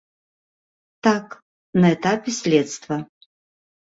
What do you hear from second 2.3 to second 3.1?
следства.